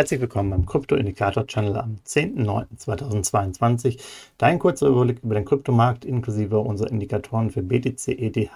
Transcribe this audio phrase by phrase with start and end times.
[0.00, 3.98] Herzlich willkommen beim Krypto-Indikator-Channel am 10.09.2022.
[4.38, 8.48] Dein kurzer Überblick über den Kryptomarkt inklusive unserer Indikatoren für BTC, ETH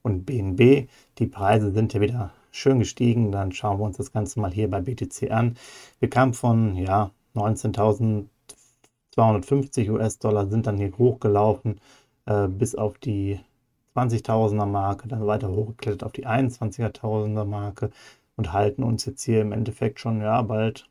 [0.00, 0.88] und BNB.
[1.18, 3.32] Die Preise sind ja wieder schön gestiegen.
[3.32, 5.58] Dann schauen wir uns das Ganze mal hier bei BTC an.
[6.00, 11.82] Wir kamen von ja, 19.250 US-Dollar, sind dann hier hochgelaufen
[12.24, 13.38] äh, bis auf die
[13.94, 17.90] 20.000er Marke, dann weiter hochgeklettert auf die 21.000er Marke
[18.38, 20.88] und halten uns jetzt hier im Endeffekt schon ja bald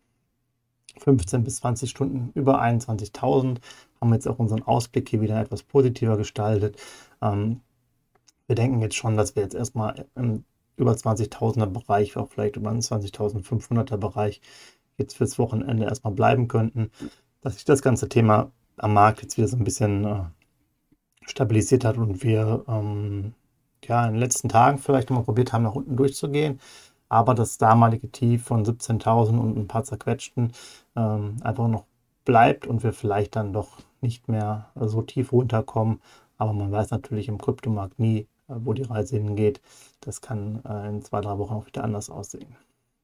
[0.99, 3.59] 15 bis 20 Stunden über 21.000.
[4.01, 6.77] Haben jetzt auch unseren Ausblick hier wieder etwas positiver gestaltet.
[7.21, 7.61] Ähm,
[8.47, 10.43] wir denken jetzt schon, dass wir jetzt erstmal im
[10.75, 14.41] über 20.000er Bereich, auch vielleicht über 20.500er Bereich
[14.97, 16.91] jetzt fürs Wochenende erstmal bleiben könnten.
[17.41, 20.23] Dass sich das ganze Thema am Markt jetzt wieder so ein bisschen äh,
[21.25, 23.33] stabilisiert hat und wir ähm,
[23.85, 26.59] ja in den letzten Tagen vielleicht nochmal probiert haben, nach unten durchzugehen
[27.09, 30.51] aber das damalige Tief von 17.000 und ein paar zerquetschten
[30.95, 31.85] ähm, einfach noch
[32.25, 36.01] bleibt und wir vielleicht dann doch nicht mehr so tief runterkommen.
[36.37, 39.61] Aber man weiß natürlich im Kryptomarkt nie, äh, wo die Reise hingeht.
[40.01, 42.55] Das kann äh, in zwei, drei Wochen auch wieder anders aussehen.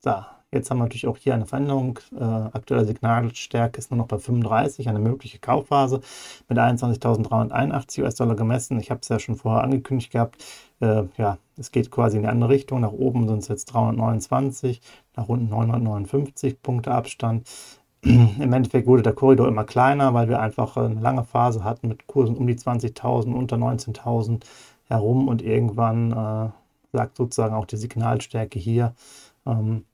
[0.04, 0.12] So,
[0.52, 1.98] jetzt haben wir natürlich auch hier eine Veränderung.
[2.14, 6.02] Äh, aktuelle Signalstärke ist nur noch bei 35, eine mögliche Kaufphase
[6.50, 8.82] mit 21.381 US-Dollar gemessen.
[8.82, 10.44] Ich habe es ja schon vorher angekündigt gehabt.
[10.82, 12.82] Äh, ja, es geht quasi in die andere Richtung.
[12.82, 14.82] Nach oben sind es jetzt 329,
[15.16, 17.48] nach unten 959 Punkte Abstand.
[18.02, 22.08] Im Endeffekt wurde der Korridor immer kleiner, weil wir einfach eine lange Phase hatten mit
[22.08, 24.44] Kursen um die 20.000, unter 19.000
[24.90, 26.50] herum und irgendwann äh,
[26.92, 28.94] sagt sozusagen auch die Signalstärke hier,
[29.46, 29.86] ähm,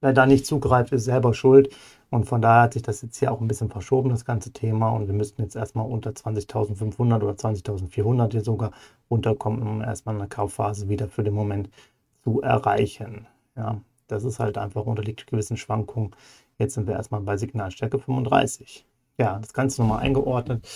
[0.00, 1.74] Wer da nicht zugreift, ist selber schuld.
[2.10, 4.90] Und von daher hat sich das jetzt hier auch ein bisschen verschoben, das ganze Thema.
[4.90, 8.70] Und wir müssten jetzt erstmal unter 20.500 oder 20.400 hier sogar
[9.10, 11.68] runterkommen, um erstmal eine Kaufphase wieder für den Moment
[12.22, 13.26] zu erreichen.
[13.56, 16.12] Ja, das ist halt einfach unterliegt gewissen Schwankungen.
[16.58, 18.86] Jetzt sind wir erstmal bei Signalstärke 35.
[19.18, 20.66] Ja, das Ganze nochmal eingeordnet.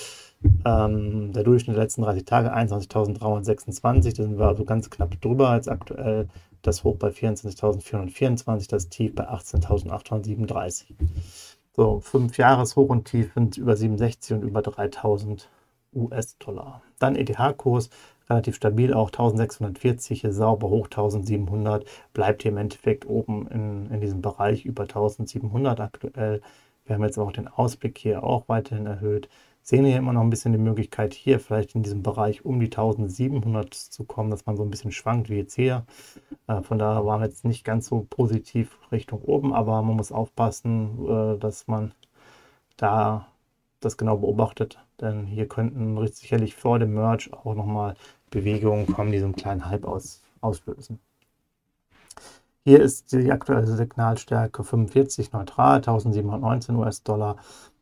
[0.65, 5.50] Ähm, der Durchschnitt der letzten 30 Tage 21.326, da sind wir also ganz knapp drüber
[5.50, 6.28] als aktuell
[6.62, 10.95] das Hoch bei 24.424, das Tief bei 18.837.
[11.75, 15.47] So, fünf Jahres Hoch und Tief sind über 67 und über 3.000
[15.95, 16.83] US-Dollar.
[16.99, 17.91] Dann ETH-Kurs,
[18.28, 21.84] relativ stabil, auch 1640, sauber hoch 1700,
[22.15, 26.41] bleibt hier im Endeffekt oben in, in diesem Bereich über 1700 aktuell.
[26.84, 29.29] Wir haben jetzt auch den Ausblick hier auch weiterhin erhöht
[29.62, 32.67] sehen hier immer noch ein bisschen die Möglichkeit, hier vielleicht in diesem Bereich um die
[32.67, 35.87] 1700 zu kommen, dass man so ein bisschen schwankt wie jetzt hier.
[36.49, 40.12] Äh, von daher waren wir jetzt nicht ganz so positiv Richtung oben, aber man muss
[40.12, 41.93] aufpassen, äh, dass man
[42.77, 43.28] da
[43.81, 47.94] das genau beobachtet, denn hier könnten sicherlich vor dem Merge auch nochmal
[48.31, 50.99] Bewegungen kommen, die so einen kleinen Hype aus, auslösen.
[52.65, 57.37] Hier ist die aktuelle Signalstärke 45 neutral, 1719 US-Dollar.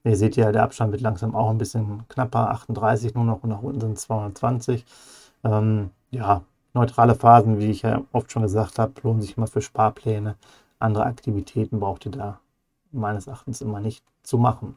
[0.04, 3.50] Ihr seht ja, der Abstand wird langsam auch ein bisschen knapper, 38 nur noch und
[3.50, 4.86] nach unten sind 220.
[5.44, 6.42] Ähm, ja,
[6.72, 10.36] neutrale Phasen, wie ich ja oft schon gesagt habe, lohnen sich immer für Sparpläne.
[10.78, 12.40] Andere Aktivitäten braucht ihr da
[12.90, 14.76] meines Erachtens immer nicht zu machen.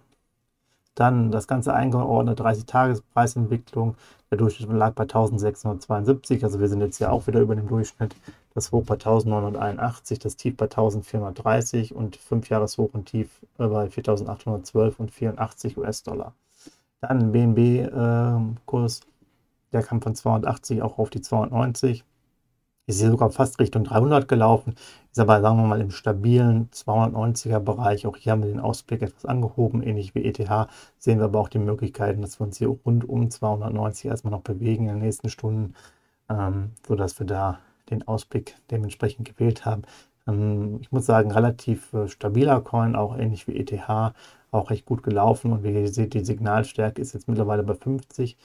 [0.95, 3.95] Dann das Ganze eingeordnet, 30-Tages-Preisentwicklung.
[4.29, 8.15] Der Durchschnitt lag bei 1672, also wir sind jetzt ja auch wieder über dem Durchschnitt.
[8.53, 13.67] Das Hoch bei 1981, das Tief bei 1430 und 5 Jahres Hoch und Tief äh,
[13.67, 16.33] bei 4812 und 84 US-Dollar.
[17.01, 19.03] Dann BNB-Kurs, äh,
[19.73, 22.05] der kam von 280 auch auf die 290
[22.85, 24.75] ist hier sogar fast Richtung 300 gelaufen,
[25.11, 28.05] ist aber, sagen wir mal, im stabilen 290er Bereich.
[28.05, 30.67] Auch hier haben wir den Ausblick etwas angehoben, ähnlich wie ETH.
[30.97, 34.41] Sehen wir aber auch die Möglichkeiten, dass wir uns hier rund um 290 erstmal noch
[34.41, 35.75] bewegen in den nächsten Stunden,
[36.29, 37.59] ähm, sodass wir da
[37.89, 39.83] den Ausblick dementsprechend gewählt haben.
[40.27, 44.13] Ähm, ich muss sagen, relativ äh, stabiler Coin, auch ähnlich wie ETH,
[44.51, 45.51] auch recht gut gelaufen.
[45.51, 48.37] Und wie ihr seht, die Signalstärke ist jetzt mittlerweile bei 50.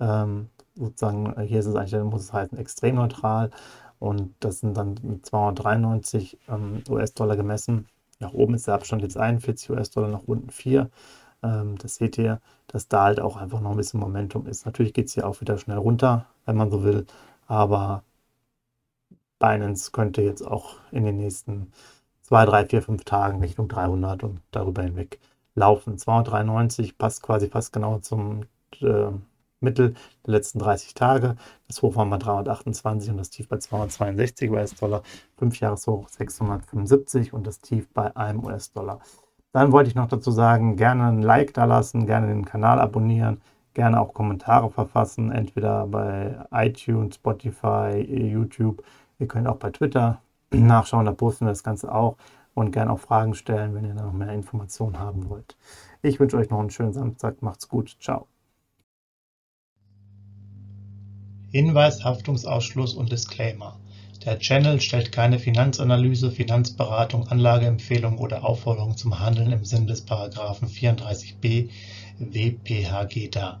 [0.00, 3.50] Ähm, sozusagen, äh, hier ist es eigentlich, muss es heißen, extrem neutral.
[3.98, 7.86] Und das sind dann 293 ähm, US-Dollar gemessen.
[8.20, 10.90] Nach oben ist der Abstand jetzt 41 US-Dollar, nach unten 4.
[11.42, 14.66] Ähm, das seht ihr, dass da halt auch einfach noch ein bisschen Momentum ist.
[14.66, 17.06] Natürlich geht es hier auch wieder schnell runter, wenn man so will.
[17.46, 18.02] Aber
[19.38, 21.72] Binance könnte jetzt auch in den nächsten
[22.22, 25.20] 2, 3, 4, 5 Tagen Richtung 300 und darüber hinweg
[25.54, 25.98] laufen.
[25.98, 28.42] 293 passt quasi fast genau zum,
[28.80, 29.10] äh,
[29.60, 29.94] Mittel
[30.26, 31.36] der letzten 30 Tage.
[31.66, 35.02] Das Hoch war bei 328 und das Tief bei 262 US-Dollar.
[35.36, 39.00] Fünf Jahreshoch 675 und das Tief bei einem US-Dollar.
[39.52, 43.40] Dann wollte ich noch dazu sagen, gerne ein Like da lassen, gerne den Kanal abonnieren,
[43.72, 48.82] gerne auch Kommentare verfassen, entweder bei iTunes, Spotify, YouTube.
[49.18, 50.20] Ihr könnt auch bei Twitter
[50.50, 52.16] nachschauen, da posten wir das Ganze auch
[52.54, 55.56] und gerne auch Fragen stellen, wenn ihr noch mehr Informationen haben wollt.
[56.02, 57.42] Ich wünsche euch noch einen schönen Samstag.
[57.42, 57.96] Macht's gut.
[58.00, 58.28] Ciao.
[61.50, 63.78] Hinweis, Haftungsausschluss und Disclaimer.
[64.24, 70.68] Der Channel stellt keine Finanzanalyse, Finanzberatung, Anlageempfehlung oder Aufforderung zum Handeln im Sinne des Paragraphen
[70.68, 71.70] 34b
[72.18, 73.60] WPHG dar.